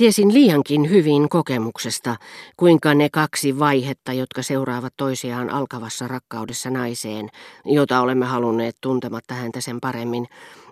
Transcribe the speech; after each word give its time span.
Tiesin 0.00 0.34
liiankin 0.34 0.90
hyvin 0.90 1.28
kokemuksesta, 1.28 2.16
kuinka 2.56 2.94
ne 2.94 3.08
kaksi 3.12 3.58
vaihetta, 3.58 4.12
jotka 4.12 4.42
seuraavat 4.42 4.92
toisiaan 4.96 5.50
alkavassa 5.50 6.08
rakkaudessa 6.08 6.70
naiseen, 6.70 7.28
jota 7.64 8.00
olemme 8.00 8.26
halunneet 8.26 8.76
tuntematta 8.80 9.34
häntä 9.34 9.60
sen 9.60 9.80
paremmin, 9.80 10.26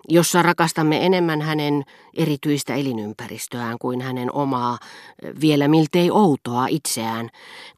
jossa 0.07 0.41
rakastamme 0.41 1.05
enemmän 1.05 1.41
hänen 1.41 1.83
erityistä 2.17 2.75
elinympäristöään 2.75 3.77
kuin 3.79 4.01
hänen 4.01 4.33
omaa, 4.33 4.77
vielä 5.41 5.67
miltei 5.67 6.11
outoa 6.11 6.67
itseään, 6.67 7.29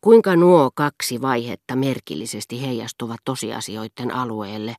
kuinka 0.01 0.35
nuo 0.35 0.71
kaksi 0.75 1.21
vaihetta 1.21 1.75
merkillisesti 1.75 2.61
heijastuvat 2.61 3.19
tosiasioiden 3.25 4.13
alueelle, 4.13 4.75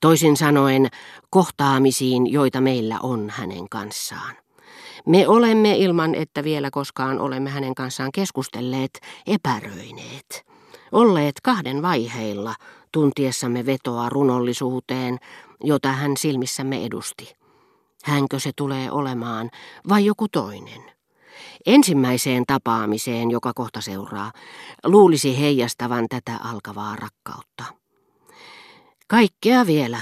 toisin 0.00 0.36
sanoen 0.36 0.88
kohtaamisiin, 1.30 2.32
joita 2.32 2.60
meillä 2.60 2.98
on 3.02 3.30
hänen 3.30 3.68
kanssaan. 3.68 4.49
Me 5.06 5.28
olemme 5.28 5.76
ilman, 5.76 6.14
että 6.14 6.44
vielä 6.44 6.70
koskaan 6.70 7.20
olemme 7.20 7.50
hänen 7.50 7.74
kanssaan 7.74 8.12
keskustelleet, 8.12 9.00
epäröineet. 9.26 10.46
Olleet 10.92 11.34
kahden 11.42 11.82
vaiheilla, 11.82 12.54
tuntiessamme 12.92 13.66
vetoa 13.66 14.08
runollisuuteen, 14.08 15.18
jota 15.64 15.92
hän 15.92 16.16
silmissämme 16.16 16.84
edusti. 16.84 17.34
Hänkö 18.04 18.38
se 18.40 18.50
tulee 18.56 18.90
olemaan, 18.90 19.50
vai 19.88 20.04
joku 20.04 20.28
toinen? 20.28 20.82
Ensimmäiseen 21.66 22.44
tapaamiseen, 22.46 23.30
joka 23.30 23.52
kohta 23.54 23.80
seuraa, 23.80 24.32
luulisi 24.84 25.40
heijastavan 25.40 26.06
tätä 26.08 26.36
alkavaa 26.44 26.96
rakkautta. 26.96 27.64
Kaikkea 29.06 29.66
vielä, 29.66 30.00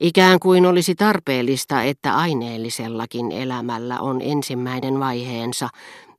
Ikään 0.00 0.40
kuin 0.40 0.66
olisi 0.66 0.94
tarpeellista, 0.94 1.82
että 1.82 2.16
aineellisellakin 2.16 3.32
elämällä 3.32 4.00
on 4.00 4.22
ensimmäinen 4.22 5.00
vaiheensa. 5.00 5.68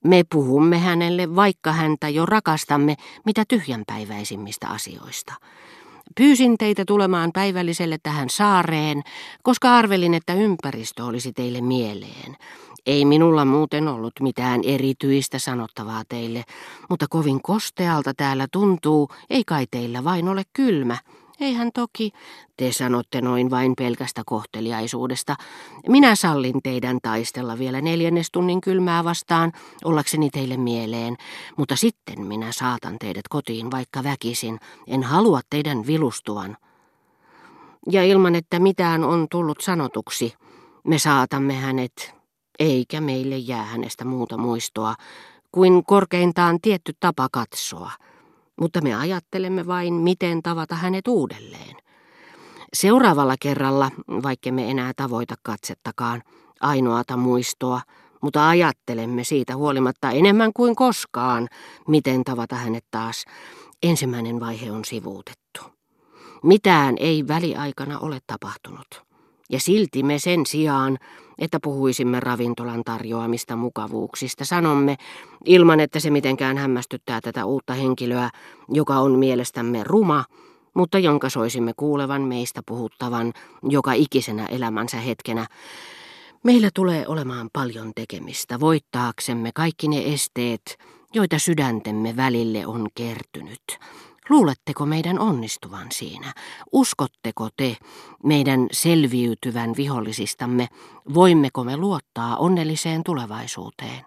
Me 0.04 0.24
puhumme 0.32 0.80
hänelle, 0.80 1.36
vaikka 1.36 1.72
häntä 1.72 2.10
jo 2.10 2.26
rakastamme, 2.26 2.96
mitä 3.26 3.44
tyhjänpäiväisimmistä 3.48 4.68
asioista. 4.68 5.34
Pyysin 6.16 6.58
teitä 6.58 6.84
tulemaan 6.88 7.32
päivälliselle 7.34 7.98
tähän 8.04 8.30
saareen, 8.30 9.02
koska 9.44 9.76
arvelin, 9.76 10.14
että 10.14 10.34
ympäristö 10.34 11.06
olisi 11.06 11.34
teille 11.34 11.62
mieleen. 11.62 12.36
Ei 12.86 13.06
minulla 13.06 13.46
muuten 13.46 13.88
ollut 13.88 14.14
mitään 14.22 14.62
erityistä 14.64 15.40
sanottavaa 15.40 16.04
teille, 16.10 16.44
mutta 16.90 17.06
kovin 17.10 17.42
kostealta 17.42 18.14
täällä 18.18 18.48
tuntuu, 18.52 19.10
ei 19.30 19.44
kai 19.44 19.68
teillä 19.72 20.04
vain 20.04 20.30
ole 20.30 20.44
kylmä. 20.54 20.98
Eihän 21.40 21.72
toki, 21.74 22.12
te 22.58 22.72
sanotte 22.72 23.22
noin 23.22 23.50
vain 23.50 23.74
pelkästä 23.78 24.22
kohteliaisuudesta. 24.26 25.36
Minä 25.88 26.16
sallin 26.16 26.62
teidän 26.64 27.00
taistella 27.04 27.58
vielä 27.58 27.82
neljännestunnin 27.82 28.62
kylmää 28.62 29.04
vastaan, 29.04 29.52
ollakseni 29.84 30.30
teille 30.30 30.58
mieleen, 30.58 31.16
mutta 31.58 31.76
sitten 31.76 32.22
minä 32.22 32.52
saatan 32.52 33.00
teidät 33.00 33.28
kotiin 33.30 33.72
vaikka 33.72 34.04
väkisin. 34.04 34.60
En 34.88 35.04
halua 35.04 35.42
teidän 35.50 35.88
vilustuvan. 35.88 36.58
Ja 37.92 38.04
ilman, 38.04 38.36
että 38.36 38.60
mitään 38.60 39.04
on 39.04 39.28
tullut 39.32 39.62
sanotuksi, 39.62 40.34
me 40.84 41.00
saatamme 41.00 41.54
hänet, 41.54 42.14
eikä 42.60 43.02
meille 43.02 43.38
jää 43.38 43.64
hänestä 43.64 44.06
muuta 44.06 44.38
muistoa, 44.38 44.96
kuin 45.52 45.86
korkeintaan 45.86 46.62
tietty 46.62 46.94
tapa 47.00 47.28
katsoa– 47.32 47.92
mutta 48.62 48.82
me 48.82 48.96
ajattelemme 48.96 49.68
vain, 49.68 49.94
miten 49.94 50.44
tavata 50.44 50.76
hänet 50.76 51.08
uudelleen. 51.08 51.76
Seuraavalla 52.74 53.36
kerralla, 53.40 53.92
vaikka 54.24 54.52
me 54.52 54.72
enää 54.72 54.92
tavoita 54.96 55.36
katsettakaan, 55.44 56.24
ainoata 56.62 57.18
muistoa, 57.18 57.82
mutta 58.22 58.50
ajattelemme 58.50 59.24
siitä 59.24 59.56
huolimatta 59.56 60.12
enemmän 60.12 60.52
kuin 60.54 60.76
koskaan, 60.76 61.48
miten 61.88 62.24
tavata 62.24 62.56
hänet 62.56 62.86
taas. 62.92 63.26
Ensimmäinen 63.84 64.40
vaihe 64.40 64.72
on 64.72 64.86
sivuutettu. 64.86 65.62
Mitään 66.44 66.96
ei 67.00 67.28
väliaikana 67.28 68.00
ole 68.00 68.20
tapahtunut. 68.28 69.05
Ja 69.50 69.60
silti 69.60 70.04
me 70.04 70.20
sen 70.20 70.46
sijaan, 70.46 70.98
että 71.40 71.60
puhuisimme 71.64 72.20
ravintolan 72.20 72.84
tarjoamista 72.84 73.56
mukavuuksista, 73.56 74.46
sanomme, 74.46 74.96
ilman 75.46 75.80
että 75.80 76.00
se 76.00 76.10
mitenkään 76.10 76.58
hämmästyttää 76.58 77.22
tätä 77.22 77.46
uutta 77.46 77.74
henkilöä, 77.74 78.30
joka 78.70 78.96
on 78.98 79.12
mielestämme 79.12 79.84
ruma, 79.84 80.26
mutta 80.74 81.00
jonka 81.00 81.30
soisimme 81.30 81.74
kuulevan 81.78 82.22
meistä 82.22 82.62
puhuttavan 82.66 83.34
joka 83.64 83.94
ikisenä 83.94 84.46
elämänsä 84.46 84.98
hetkenä. 84.98 85.48
Meillä 86.44 86.70
tulee 86.74 87.08
olemaan 87.08 87.50
paljon 87.54 87.92
tekemistä 87.96 88.60
voittaaksemme 88.60 89.52
kaikki 89.56 89.88
ne 89.88 90.14
esteet, 90.14 90.78
joita 91.14 91.40
sydäntemme 91.40 92.16
välille 92.16 92.68
on 92.68 92.88
kertynyt. 92.96 93.80
Luuletteko 94.30 94.86
meidän 94.86 95.20
onnistuvan 95.20 95.88
siinä? 95.92 96.34
Uskotteko 96.72 97.50
te 97.58 97.78
meidän 98.24 98.68
selviytyvän 98.72 99.74
vihollisistamme? 99.78 100.68
Voimmeko 101.14 101.64
me 101.64 101.78
luottaa 101.78 102.38
onnelliseen 102.38 103.04
tulevaisuuteen? 103.04 104.06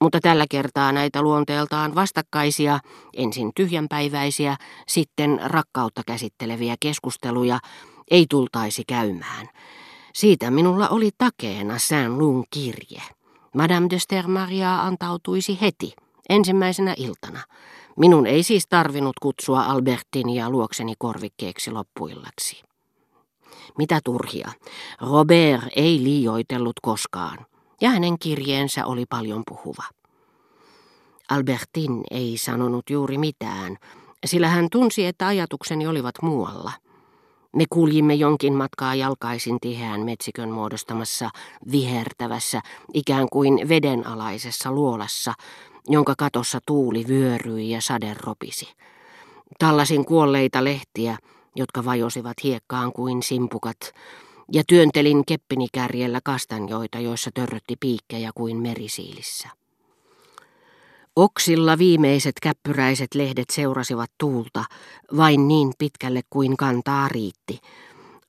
Mutta 0.00 0.20
tällä 0.20 0.44
kertaa 0.50 0.92
näitä 0.92 1.22
luonteeltaan 1.22 1.94
vastakkaisia, 1.94 2.78
ensin 3.16 3.50
tyhjänpäiväisiä, 3.54 4.56
sitten 4.86 5.40
rakkautta 5.44 6.02
käsitteleviä 6.06 6.76
keskusteluja 6.80 7.58
ei 8.10 8.26
tultaisi 8.30 8.82
käymään. 8.88 9.48
Siitä 10.14 10.50
minulla 10.50 10.88
oli 10.88 11.10
takeena 11.18 11.74
Saint-Lun 11.78 12.44
kirje. 12.50 13.02
Madame 13.54 13.86
de 13.90 13.98
Stermaria 13.98 14.82
antautuisi 14.82 15.58
heti, 15.60 15.92
ensimmäisenä 16.28 16.94
iltana. 16.96 17.40
Minun 17.96 18.26
ei 18.26 18.42
siis 18.42 18.66
tarvinnut 18.68 19.16
kutsua 19.22 19.62
Albertinia 19.62 20.50
luokseni 20.50 20.94
korvikkeeksi 20.98 21.70
loppuillaksi. 21.70 22.62
Mitä 23.78 24.00
turhia. 24.04 24.52
Robert 25.00 25.62
ei 25.76 26.02
liioitellut 26.02 26.80
koskaan, 26.82 27.46
ja 27.80 27.90
hänen 27.90 28.18
kirjeensä 28.18 28.86
oli 28.86 29.04
paljon 29.08 29.42
puhuva. 29.48 29.84
Albertin 31.30 32.04
ei 32.10 32.36
sanonut 32.36 32.90
juuri 32.90 33.18
mitään, 33.18 33.76
sillä 34.26 34.48
hän 34.48 34.66
tunsi, 34.72 35.06
että 35.06 35.26
ajatukseni 35.26 35.86
olivat 35.86 36.14
muualla. 36.22 36.72
Me 37.56 37.64
kuljimme 37.70 38.14
jonkin 38.14 38.54
matkaa 38.54 38.94
jalkaisin 38.94 39.58
tiheän 39.60 40.00
metsikön 40.00 40.50
muodostamassa 40.50 41.30
vihertävässä, 41.72 42.60
ikään 42.94 43.28
kuin 43.32 43.68
vedenalaisessa 43.68 44.72
luolassa, 44.72 45.34
jonka 45.88 46.14
katossa 46.18 46.58
tuuli 46.66 47.04
vyöryi 47.08 47.70
ja 47.70 47.80
sade 47.80 48.16
ropisi. 48.22 48.68
Tallasin 49.58 50.04
kuolleita 50.04 50.64
lehtiä, 50.64 51.18
jotka 51.56 51.84
vajosivat 51.84 52.36
hiekkaan 52.42 52.92
kuin 52.92 53.22
simpukat, 53.22 53.92
ja 54.52 54.62
työntelin 54.66 55.24
kärjellä 55.72 56.20
kastanjoita, 56.24 56.98
joissa 56.98 57.30
törrötti 57.34 57.76
piikkejä 57.80 58.30
kuin 58.34 58.56
merisiilissä. 58.56 59.48
Oksilla 61.16 61.78
viimeiset 61.78 62.34
käppyräiset 62.42 63.14
lehdet 63.14 63.50
seurasivat 63.52 64.10
tuulta 64.18 64.64
vain 65.16 65.48
niin 65.48 65.72
pitkälle 65.78 66.20
kuin 66.30 66.56
kantaa 66.56 67.08
riitti, 67.08 67.60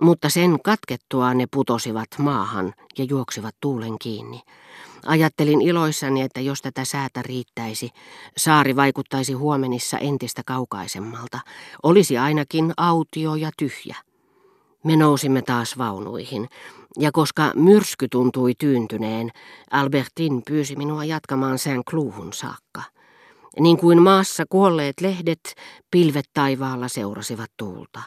mutta 0.01 0.29
sen 0.29 0.59
katkettua 0.63 1.33
ne 1.33 1.45
putosivat 1.53 2.07
maahan 2.17 2.73
ja 2.97 3.03
juoksivat 3.03 3.55
tuulen 3.61 3.99
kiinni. 3.99 4.41
Ajattelin 5.05 5.61
iloissani, 5.61 6.21
että 6.21 6.41
jos 6.41 6.61
tätä 6.61 6.85
säätä 6.85 7.21
riittäisi, 7.21 7.89
saari 8.37 8.75
vaikuttaisi 8.75 9.33
huomenissa 9.33 9.97
entistä 9.97 10.41
kaukaisemmalta. 10.45 11.39
Olisi 11.83 12.17
ainakin 12.17 12.73
autio 12.77 13.35
ja 13.35 13.51
tyhjä. 13.57 13.95
Me 14.83 14.95
nousimme 14.95 15.41
taas 15.41 15.77
vaunuihin, 15.77 16.49
ja 16.99 17.11
koska 17.11 17.51
myrsky 17.55 18.07
tuntui 18.11 18.53
tyyntyneen, 18.57 19.31
Albertin 19.71 20.41
pyysi 20.47 20.75
minua 20.75 21.05
jatkamaan 21.05 21.59
sen 21.59 21.83
kluuhun 21.89 22.33
saakka. 22.33 22.81
Niin 23.59 23.77
kuin 23.77 24.01
maassa 24.01 24.43
kuolleet 24.49 25.01
lehdet, 25.01 25.55
pilvet 25.91 26.25
taivaalla 26.33 26.87
seurasivat 26.87 27.51
tuulta 27.57 28.01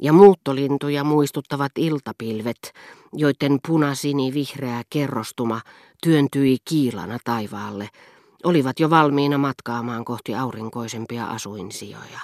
ja 0.00 0.12
muuttolintuja 0.12 1.04
muistuttavat 1.04 1.72
iltapilvet, 1.78 2.72
joiden 3.12 3.58
punasini-vihreä 3.68 4.82
kerrostuma 4.90 5.60
työntyi 6.02 6.56
kiilana 6.64 7.18
taivaalle, 7.24 7.88
olivat 8.44 8.80
jo 8.80 8.90
valmiina 8.90 9.38
matkaamaan 9.38 10.04
kohti 10.04 10.34
aurinkoisempia 10.34 11.24
asuinsijoja. 11.24 12.20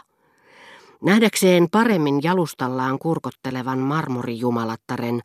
Nähdäkseen 1.05 1.71
paremmin 1.71 2.21
jalustallaan 2.23 2.99
kurkottelevan 2.99 3.79
marmorijumalattaren, 3.79 5.21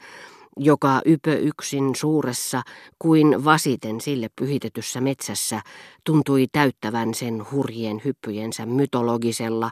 joka 0.58 1.02
ypö 1.06 1.38
yksin 1.38 1.96
suuressa 1.96 2.62
kuin 3.00 3.46
vasiten 3.46 4.02
sille 4.02 4.30
pyhitetyssä 4.36 5.02
metsässä 5.02 5.62
tuntui 6.04 6.48
täyttävän 6.52 7.14
sen 7.14 7.46
hurjien 7.52 8.02
hyppyjensä 8.06 8.66
mytologisella, 8.66 9.72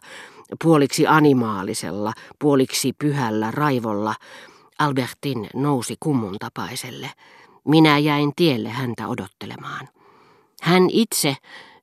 puoliksi 0.63 1.07
animaalisella, 1.07 2.13
puoliksi 2.39 2.93
pyhällä 2.99 3.51
raivolla, 3.51 4.15
Albertin 4.79 5.49
nousi 5.53 5.95
kummun 5.99 6.35
tapaiselle. 6.39 7.11
Minä 7.67 7.97
jäin 7.97 8.31
tielle 8.35 8.69
häntä 8.69 9.07
odottelemaan. 9.07 9.89
Hän 10.61 10.89
itse, 10.89 11.37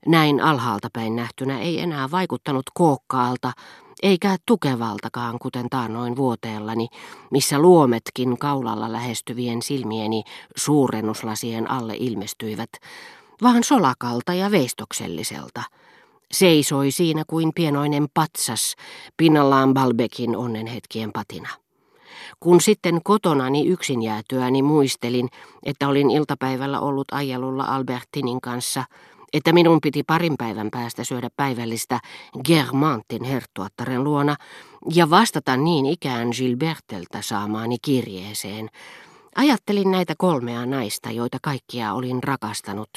näin 0.06 0.40
alhaalta 0.40 0.88
päin 0.92 1.16
nähtynä, 1.16 1.60
ei 1.60 1.80
enää 1.80 2.10
vaikuttanut 2.10 2.64
kookkaalta, 2.74 3.52
eikä 4.02 4.36
tukevaltakaan, 4.46 5.38
kuten 5.38 5.66
taannoin 5.70 6.16
vuoteellani, 6.16 6.88
missä 7.30 7.58
luometkin 7.58 8.38
kaulalla 8.38 8.92
lähestyvien 8.92 9.62
silmieni 9.62 10.22
suurennuslasien 10.56 11.70
alle 11.70 11.94
ilmestyivät, 11.98 12.70
vaan 13.42 13.64
solakalta 13.64 14.34
ja 14.34 14.50
veistokselliselta. 14.50 15.62
Seisoi 16.32 16.90
siinä 16.90 17.22
kuin 17.26 17.52
pienoinen 17.54 18.06
patsas, 18.14 18.74
pinnallaan 19.16 19.74
Balbekin 19.74 20.36
onnenhetkien 20.36 21.12
patina. 21.12 21.48
Kun 22.40 22.60
sitten 22.60 23.00
kotonani 23.04 23.66
yksin 23.66 24.02
jäätyäni 24.02 24.62
muistelin, 24.62 25.28
että 25.62 25.88
olin 25.88 26.10
iltapäivällä 26.10 26.80
ollut 26.80 27.08
ajelulla 27.12 27.64
Albertinin 27.64 28.40
kanssa, 28.40 28.84
että 29.32 29.52
minun 29.52 29.78
piti 29.82 30.02
parin 30.02 30.34
päivän 30.38 30.68
päästä 30.70 31.04
syödä 31.04 31.28
päivällistä 31.36 32.00
Germantin 32.44 33.24
herttuattaren 33.24 34.04
luona 34.04 34.36
ja 34.94 35.10
vastata 35.10 35.56
niin 35.56 35.86
ikään 35.86 36.28
Gilberteltä 36.36 37.22
saamaani 37.22 37.76
kirjeeseen. 37.82 38.68
Ajattelin 39.36 39.90
näitä 39.90 40.14
kolmea 40.18 40.66
naista, 40.66 41.10
joita 41.10 41.38
kaikkia 41.42 41.92
olin 41.92 42.22
rakastanut, 42.22 42.90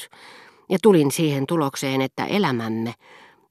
ja 0.68 0.78
tulin 0.82 1.10
siihen 1.10 1.46
tulokseen, 1.46 2.00
että 2.00 2.26
elämämme 2.26 2.94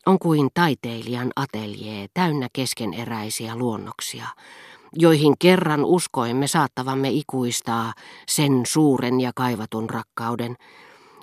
on 0.06 0.20
kuin 0.20 0.50
taiteilijan 0.54 1.32
ateljee 1.36 2.08
täynnä 2.14 2.48
keskeneräisiä 2.54 3.56
luonnoksia, 3.56 4.28
joihin 4.94 5.34
kerran 5.40 5.86
uskoimme 5.86 6.48
saattavamme 6.48 7.10
ikuistaa 7.10 7.94
sen 8.28 8.62
suuren 8.68 9.22
ja 9.22 9.32
kaivatun 9.36 9.90
rakkauden. 9.90 10.56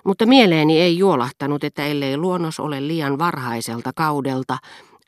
Mutta 0.04 0.26
mieleeni 0.26 0.80
ei 0.80 0.98
juolahtanut, 0.98 1.64
että 1.64 1.86
ellei 1.86 2.16
luonnos 2.16 2.60
ole 2.60 2.86
liian 2.88 3.18
varhaiselta 3.18 3.90
kaudelta, 3.94 4.58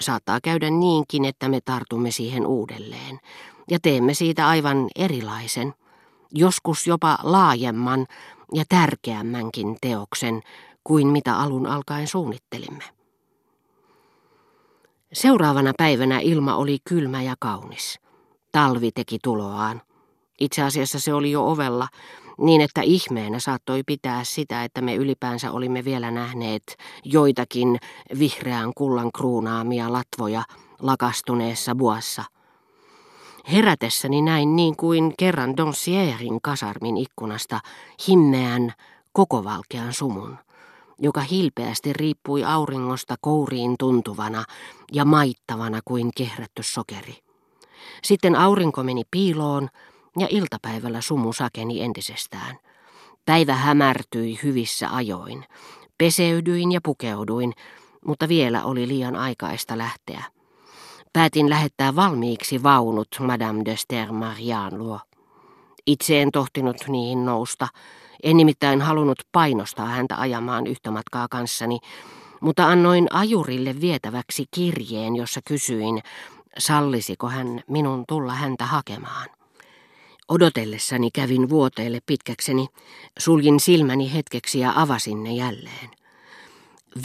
saattaa 0.00 0.38
käydä 0.42 0.70
niinkin, 0.70 1.24
että 1.24 1.48
me 1.48 1.60
tartumme 1.64 2.10
siihen 2.10 2.46
uudelleen 2.46 3.20
ja 3.70 3.78
teemme 3.82 4.14
siitä 4.14 4.48
aivan 4.48 4.88
erilaisen, 4.96 5.74
joskus 6.32 6.86
jopa 6.86 7.18
laajemman 7.22 8.06
ja 8.54 8.64
tärkeämmänkin 8.68 9.76
teoksen 9.80 10.42
kuin 10.84 11.06
mitä 11.06 11.36
alun 11.36 11.66
alkaen 11.66 12.08
suunnittelimme. 12.08 12.84
Seuraavana 15.12 15.72
päivänä 15.78 16.18
ilma 16.20 16.56
oli 16.56 16.78
kylmä 16.84 17.22
ja 17.22 17.34
kaunis. 17.38 18.00
Talvi 18.52 18.90
teki 18.94 19.18
tuloaan. 19.22 19.82
Itse 20.40 20.62
asiassa 20.62 21.00
se 21.00 21.14
oli 21.14 21.30
jo 21.30 21.50
ovella, 21.50 21.88
niin 22.38 22.60
että 22.60 22.82
ihmeenä 22.82 23.38
saattoi 23.38 23.82
pitää 23.86 24.24
sitä, 24.24 24.64
että 24.64 24.80
me 24.80 24.94
ylipäänsä 24.94 25.50
olimme 25.50 25.84
vielä 25.84 26.10
nähneet 26.10 26.76
joitakin 27.04 27.78
vihreän 28.18 28.72
kullan 28.74 29.12
kruunaamia 29.12 29.92
latvoja 29.92 30.42
lakastuneessa 30.80 31.74
buassa. 31.74 32.24
Herätessäni 33.52 34.22
näin 34.22 34.56
niin 34.56 34.76
kuin 34.76 35.14
kerran 35.18 35.56
Doncierin 35.56 36.40
kasarmin 36.42 36.96
ikkunasta 36.96 37.60
himmeän 38.08 38.72
kokovalkean 39.12 39.92
sumun 39.92 40.38
joka 40.98 41.20
hilpeästi 41.20 41.92
riippui 41.92 42.44
auringosta 42.44 43.14
kouriin 43.20 43.74
tuntuvana 43.78 44.44
ja 44.92 45.04
maittavana 45.04 45.80
kuin 45.84 46.10
kehrätty 46.16 46.62
sokeri. 46.62 47.18
Sitten 48.02 48.36
aurinko 48.36 48.82
meni 48.82 49.02
piiloon 49.10 49.68
ja 50.18 50.26
iltapäivällä 50.30 51.00
sumu 51.00 51.32
sakeni 51.32 51.82
entisestään. 51.82 52.58
Päivä 53.26 53.54
hämärtyi 53.54 54.38
hyvissä 54.42 54.94
ajoin. 54.94 55.44
Peseydyin 55.98 56.72
ja 56.72 56.80
pukeuduin, 56.84 57.52
mutta 58.06 58.28
vielä 58.28 58.64
oli 58.64 58.88
liian 58.88 59.16
aikaista 59.16 59.78
lähteä. 59.78 60.24
Päätin 61.12 61.50
lähettää 61.50 61.96
valmiiksi 61.96 62.62
vaunut 62.62 63.08
Madame 63.20 63.62
de 63.64 63.76
Stermarian 63.76 64.78
luo. 64.78 65.00
Itse 65.86 66.22
en 66.22 66.30
tohtinut 66.30 66.76
niihin 66.88 67.24
nousta, 67.24 67.68
en 68.22 68.36
nimittäin 68.36 68.82
halunnut 68.82 69.18
painostaa 69.32 69.86
häntä 69.86 70.20
ajamaan 70.20 70.66
yhtä 70.66 70.90
matkaa 70.90 71.26
kanssani, 71.30 71.78
mutta 72.40 72.66
annoin 72.66 73.06
ajurille 73.10 73.80
vietäväksi 73.80 74.44
kirjeen, 74.54 75.16
jossa 75.16 75.40
kysyin, 75.48 76.02
sallisiko 76.58 77.28
hän 77.28 77.60
minun 77.68 78.04
tulla 78.08 78.32
häntä 78.32 78.66
hakemaan. 78.66 79.28
Odotellessani 80.28 81.10
kävin 81.10 81.48
vuoteelle 81.48 81.98
pitkäkseni, 82.06 82.66
suljin 83.18 83.60
silmäni 83.60 84.14
hetkeksi 84.14 84.58
ja 84.58 84.72
avasin 84.76 85.24
ne 85.24 85.32
jälleen. 85.32 85.90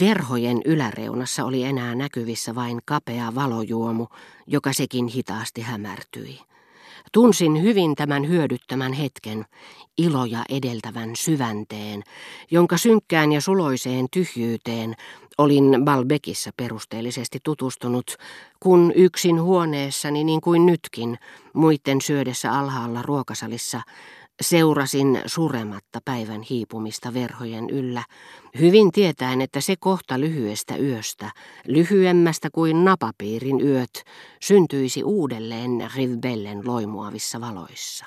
Verhojen 0.00 0.62
yläreunassa 0.64 1.44
oli 1.44 1.64
enää 1.64 1.94
näkyvissä 1.94 2.54
vain 2.54 2.80
kapea 2.84 3.34
valojuomu, 3.34 4.06
joka 4.46 4.72
sekin 4.72 5.06
hitaasti 5.06 5.60
hämärtyi. 5.60 6.40
Tunsin 7.12 7.62
hyvin 7.62 7.94
tämän 7.94 8.28
hyödyttämän 8.28 8.92
hetken, 8.92 9.44
iloja 9.98 10.44
edeltävän 10.48 11.16
syvänteen, 11.16 12.02
jonka 12.50 12.76
synkkään 12.76 13.32
ja 13.32 13.40
suloiseen 13.40 14.06
tyhjyyteen 14.12 14.94
olin 15.38 15.76
Balbekissa 15.84 16.50
perusteellisesti 16.56 17.38
tutustunut, 17.44 18.16
kun 18.60 18.92
yksin 18.94 19.42
huoneessani 19.42 20.24
niin 20.24 20.40
kuin 20.40 20.66
nytkin, 20.66 21.18
muiden 21.52 22.00
syödessä 22.00 22.52
alhaalla 22.52 23.02
ruokasalissa, 23.02 23.80
seurasin 24.40 25.22
surematta 25.26 25.98
päivän 26.04 26.42
hiipumista 26.42 27.14
verhojen 27.14 27.70
yllä, 27.70 28.04
hyvin 28.58 28.92
tietäen, 28.92 29.40
että 29.40 29.60
se 29.60 29.76
kohta 29.76 30.20
lyhyestä 30.20 30.76
yöstä, 30.76 31.30
lyhyemmästä 31.66 32.48
kuin 32.52 32.84
napapiirin 32.84 33.60
yöt, 33.60 34.04
syntyisi 34.40 35.04
uudelleen 35.04 35.90
Rivbellen 35.96 36.66
loimuavissa 36.66 37.40
valoissa. 37.40 37.90